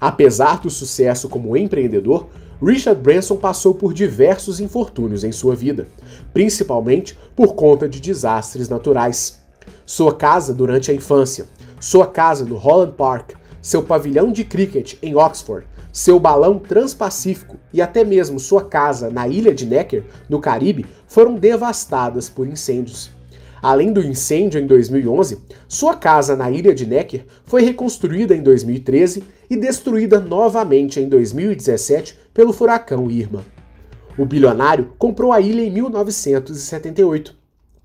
Apesar 0.00 0.60
do 0.60 0.70
sucesso 0.70 1.28
como 1.28 1.56
empreendedor, 1.56 2.28
Richard 2.62 3.00
Branson 3.00 3.36
passou 3.36 3.74
por 3.74 3.92
diversos 3.92 4.60
infortúnios 4.60 5.24
em 5.24 5.32
sua 5.32 5.56
vida, 5.56 5.88
principalmente 6.32 7.18
por 7.34 7.54
conta 7.54 7.88
de 7.88 8.00
desastres 8.00 8.68
naturais. 8.68 9.40
Sua 9.84 10.14
casa 10.14 10.54
durante 10.54 10.92
a 10.92 10.94
infância, 10.94 11.46
sua 11.80 12.06
casa 12.06 12.44
no 12.44 12.56
Holland 12.56 12.92
Park, 12.96 13.37
seu 13.60 13.82
pavilhão 13.82 14.32
de 14.32 14.44
cricket 14.44 14.94
em 15.02 15.14
Oxford, 15.14 15.66
seu 15.92 16.20
balão 16.20 16.58
transpacífico 16.58 17.56
e 17.72 17.80
até 17.80 18.04
mesmo 18.04 18.38
sua 18.38 18.64
casa 18.64 19.10
na 19.10 19.26
ilha 19.26 19.54
de 19.54 19.66
Necker, 19.66 20.04
no 20.28 20.40
Caribe, 20.40 20.86
foram 21.06 21.34
devastadas 21.34 22.28
por 22.28 22.46
incêndios. 22.46 23.10
Além 23.60 23.92
do 23.92 24.00
incêndio 24.00 24.60
em 24.60 24.66
2011, 24.66 25.38
sua 25.66 25.94
casa 25.94 26.36
na 26.36 26.50
ilha 26.50 26.74
de 26.74 26.86
Necker 26.86 27.24
foi 27.44 27.62
reconstruída 27.62 28.34
em 28.34 28.42
2013 28.42 29.24
e 29.50 29.56
destruída 29.56 30.20
novamente 30.20 31.00
em 31.00 31.08
2017 31.08 32.18
pelo 32.32 32.52
furacão 32.52 33.10
Irma. 33.10 33.44
O 34.16 34.24
bilionário 34.24 34.92
comprou 34.98 35.32
a 35.32 35.40
ilha 35.40 35.62
em 35.62 35.70
1978 35.70 37.37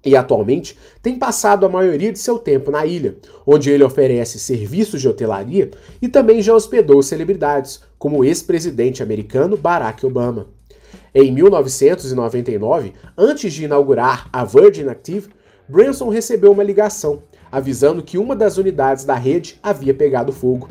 e 0.06 0.16
atualmente 0.16 0.78
tem 1.02 1.18
passado 1.18 1.66
a 1.66 1.70
maioria 1.70 2.12
de 2.12 2.20
seu 2.20 2.38
tempo 2.38 2.72
na 2.72 2.86
ilha, 2.86 3.16
onde 3.46 3.70
ele 3.70 3.84
oferece 3.84 4.40
serviços 4.40 5.02
de 5.02 5.08
hotelaria 5.08 5.72
e 6.02 6.08
também 6.08 6.42
já 6.42 6.54
hospedou 6.54 7.02
celebridades, 7.02 7.82
como 7.98 8.20
o 8.20 8.26
ex-presidente 8.26 9.02
americano 9.02 9.56
Barack 9.56 10.06
Obama. 10.06 10.48
Em 11.16 11.32
1999, 11.32 12.94
antes 13.18 13.54
de 13.54 13.66
inaugurar 13.66 14.28
a 14.34 14.44
Virgin 14.44 14.88
Active, 14.88 15.30
Branson 15.68 16.10
recebeu 16.10 16.52
uma 16.52 16.64
ligação 16.64 17.24
avisando 17.54 18.02
que 18.02 18.18
uma 18.18 18.36
das 18.36 18.58
unidades 18.58 19.06
da 19.06 19.14
rede 19.14 19.60
havia 19.62 19.94
pegado 19.94 20.32
fogo. 20.32 20.70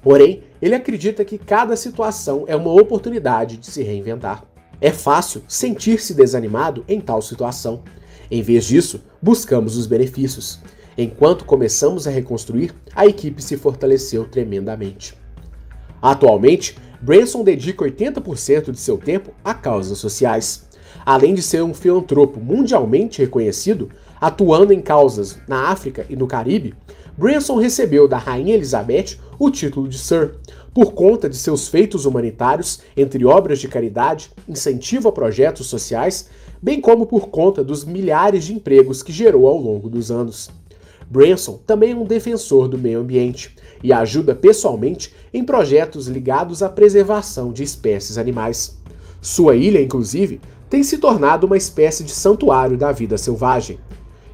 Porém, 0.00 0.42
ele 0.62 0.74
acredita 0.74 1.26
que 1.26 1.36
cada 1.36 1.76
situação 1.76 2.44
é 2.46 2.56
uma 2.56 2.72
oportunidade 2.72 3.58
de 3.58 3.66
se 3.66 3.82
reinventar. 3.82 4.42
É 4.80 4.90
fácil 4.90 5.42
sentir-se 5.46 6.14
desanimado 6.14 6.86
em 6.88 7.02
tal 7.02 7.20
situação. 7.20 7.82
Em 8.34 8.40
vez 8.40 8.64
disso, 8.64 9.02
buscamos 9.20 9.76
os 9.76 9.86
benefícios. 9.86 10.58
Enquanto 10.96 11.44
começamos 11.44 12.06
a 12.06 12.10
reconstruir, 12.10 12.74
a 12.96 13.04
equipe 13.04 13.42
se 13.42 13.58
fortaleceu 13.58 14.24
tremendamente. 14.24 15.14
Atualmente, 16.00 16.78
Branson 16.98 17.44
dedica 17.44 17.84
80% 17.84 18.70
de 18.70 18.78
seu 18.80 18.96
tempo 18.96 19.34
a 19.44 19.52
causas 19.52 19.98
sociais. 19.98 20.64
Além 21.04 21.34
de 21.34 21.42
ser 21.42 21.62
um 21.62 21.74
filantropo 21.74 22.40
mundialmente 22.40 23.20
reconhecido, 23.20 23.90
atuando 24.18 24.72
em 24.72 24.80
causas 24.80 25.38
na 25.46 25.68
África 25.68 26.06
e 26.08 26.16
no 26.16 26.26
Caribe, 26.26 26.74
Branson 27.18 27.56
recebeu 27.56 28.08
da 28.08 28.16
Rainha 28.16 28.54
Elizabeth 28.54 29.18
o 29.38 29.50
título 29.50 29.86
de 29.86 29.98
Sir, 29.98 30.36
por 30.72 30.94
conta 30.94 31.28
de 31.28 31.36
seus 31.36 31.68
feitos 31.68 32.06
humanitários, 32.06 32.80
entre 32.96 33.26
obras 33.26 33.58
de 33.58 33.68
caridade, 33.68 34.30
incentivo 34.48 35.10
a 35.10 35.12
projetos 35.12 35.66
sociais, 35.66 36.30
bem 36.62 36.80
como 36.80 37.06
por 37.06 37.28
conta 37.28 37.64
dos 37.64 37.84
milhares 37.84 38.44
de 38.44 38.54
empregos 38.54 39.02
que 39.02 39.12
gerou 39.12 39.48
ao 39.48 39.58
longo 39.58 39.90
dos 39.90 40.12
anos. 40.12 40.48
Branson 41.10 41.58
também 41.66 41.90
é 41.90 41.96
um 41.96 42.04
defensor 42.04 42.68
do 42.68 42.78
meio 42.78 43.00
ambiente 43.00 43.54
e 43.82 43.92
ajuda 43.92 44.34
pessoalmente 44.34 45.12
em 45.34 45.44
projetos 45.44 46.06
ligados 46.06 46.62
à 46.62 46.68
preservação 46.68 47.52
de 47.52 47.64
espécies 47.64 48.16
animais. 48.16 48.78
Sua 49.20 49.56
ilha, 49.56 49.82
inclusive, 49.82 50.40
tem 50.70 50.82
se 50.82 50.98
tornado 50.98 51.46
uma 51.46 51.56
espécie 51.56 52.04
de 52.04 52.12
santuário 52.12 52.78
da 52.78 52.92
vida 52.92 53.18
selvagem. 53.18 53.78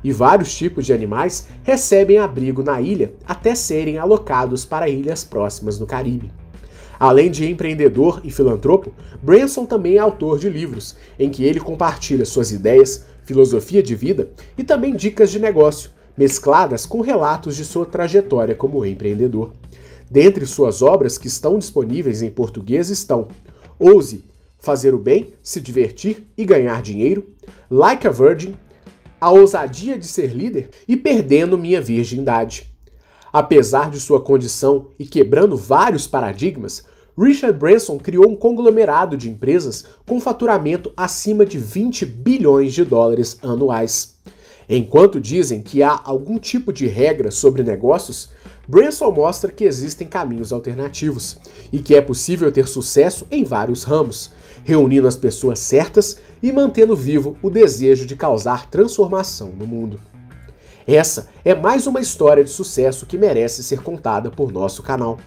E 0.04 0.12
vários 0.12 0.54
tipos 0.54 0.86
de 0.86 0.92
animais 0.92 1.48
recebem 1.64 2.18
abrigo 2.18 2.62
na 2.62 2.80
ilha 2.80 3.12
até 3.26 3.54
serem 3.54 3.98
alocados 3.98 4.64
para 4.64 4.88
ilhas 4.88 5.24
próximas 5.24 5.80
no 5.80 5.86
Caribe. 5.86 6.30
Além 6.98 7.30
de 7.30 7.48
empreendedor 7.48 8.20
e 8.24 8.30
filantropo, 8.30 8.92
Branson 9.22 9.64
também 9.64 9.96
é 9.96 9.98
autor 9.98 10.38
de 10.38 10.48
livros, 10.48 10.96
em 11.18 11.30
que 11.30 11.44
ele 11.44 11.60
compartilha 11.60 12.24
suas 12.24 12.50
ideias, 12.50 13.04
filosofia 13.24 13.82
de 13.82 13.94
vida 13.94 14.30
e 14.56 14.64
também 14.64 14.96
dicas 14.96 15.30
de 15.30 15.38
negócio, 15.38 15.90
mescladas 16.16 16.84
com 16.84 17.00
relatos 17.00 17.54
de 17.54 17.64
sua 17.64 17.86
trajetória 17.86 18.54
como 18.54 18.84
empreendedor. 18.84 19.52
Dentre 20.10 20.46
suas 20.46 20.82
obras 20.82 21.18
que 21.18 21.28
estão 21.28 21.58
disponíveis 21.58 22.22
em 22.22 22.30
português 22.30 22.88
estão 22.88 23.28
Ouse, 23.78 24.24
Fazer 24.58 24.92
o 24.92 24.98
Bem, 24.98 25.34
Se 25.40 25.60
Divertir 25.60 26.26
e 26.36 26.44
Ganhar 26.44 26.82
Dinheiro, 26.82 27.28
Like 27.70 28.08
a 28.08 28.10
Virgin, 28.10 28.56
A 29.20 29.30
Ousadia 29.30 29.96
de 29.96 30.06
Ser 30.06 30.34
Líder 30.34 30.70
e 30.88 30.96
Perdendo 30.96 31.56
Minha 31.56 31.80
Virgindade. 31.80 32.68
Apesar 33.32 33.90
de 33.90 34.00
sua 34.00 34.20
condição 34.20 34.88
e 34.98 35.06
quebrando 35.06 35.56
vários 35.56 36.06
paradigmas, 36.06 36.84
Richard 37.18 37.58
Branson 37.58 37.98
criou 37.98 38.30
um 38.30 38.36
conglomerado 38.36 39.16
de 39.16 39.28
empresas 39.28 39.84
com 40.06 40.20
faturamento 40.20 40.92
acima 40.96 41.44
de 41.44 41.58
20 41.58 42.06
bilhões 42.06 42.72
de 42.72 42.84
dólares 42.84 43.36
anuais. 43.42 44.14
Enquanto 44.68 45.20
dizem 45.20 45.60
que 45.60 45.82
há 45.82 46.00
algum 46.04 46.38
tipo 46.38 46.72
de 46.72 46.86
regra 46.86 47.32
sobre 47.32 47.64
negócios, 47.64 48.30
Branson 48.68 49.10
mostra 49.10 49.50
que 49.50 49.64
existem 49.64 50.06
caminhos 50.06 50.52
alternativos 50.52 51.38
e 51.72 51.80
que 51.80 51.96
é 51.96 52.00
possível 52.00 52.52
ter 52.52 52.68
sucesso 52.68 53.26
em 53.32 53.42
vários 53.42 53.82
ramos, 53.82 54.30
reunindo 54.62 55.08
as 55.08 55.16
pessoas 55.16 55.58
certas 55.58 56.18
e 56.40 56.52
mantendo 56.52 56.94
vivo 56.94 57.36
o 57.42 57.50
desejo 57.50 58.06
de 58.06 58.14
causar 58.14 58.70
transformação 58.70 59.48
no 59.48 59.66
mundo. 59.66 60.00
Essa 60.86 61.28
é 61.44 61.52
mais 61.52 61.86
uma 61.88 62.00
história 62.00 62.44
de 62.44 62.50
sucesso 62.50 63.06
que 63.06 63.18
merece 63.18 63.64
ser 63.64 63.82
contada 63.82 64.30
por 64.30 64.52
nosso 64.52 64.84
canal. 64.84 65.18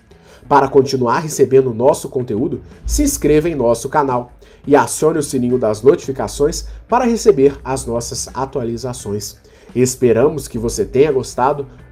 Para 0.51 0.67
continuar 0.67 1.19
recebendo 1.19 1.73
nosso 1.73 2.09
conteúdo, 2.09 2.59
se 2.85 3.03
inscreva 3.03 3.47
em 3.47 3.55
nosso 3.55 3.87
canal 3.87 4.33
e 4.67 4.75
acione 4.75 5.17
o 5.17 5.23
sininho 5.23 5.57
das 5.57 5.81
notificações 5.81 6.67
para 6.89 7.05
receber 7.05 7.57
as 7.63 7.85
nossas 7.85 8.27
atualizações. 8.33 9.37
Esperamos 9.73 10.49
que 10.49 10.59
você 10.59 10.83
tenha 10.83 11.09
gostado 11.09 11.67